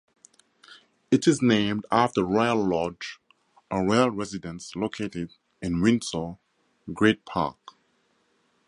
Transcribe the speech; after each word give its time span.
It 1.11 1.27
is 1.27 1.43
named 1.43 1.85
after 1.91 2.25
Royal 2.25 2.65
Lodge, 2.67 3.19
a 3.69 3.83
royal 3.83 4.09
residence 4.09 4.75
located 4.75 5.29
in 5.61 5.79
Windsor 5.79 6.37
Great 6.91 7.23
Park. 7.23 7.75